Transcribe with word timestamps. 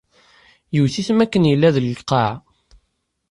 Iwet-it 0.75 1.09
m 1.15 1.19
akken 1.23 1.49
yella 1.49 1.75
deg 1.75 1.85
lqaɛa. 1.99 2.33